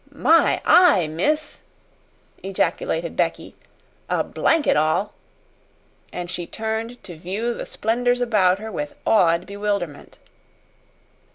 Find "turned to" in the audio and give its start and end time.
6.47-7.15